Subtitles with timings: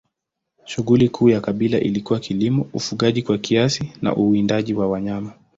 [0.65, 5.33] Shughuli kuu ya kabila hili ilikuwa kilimo, ufugaji kwa kiasi na uwindaji wa wanyama.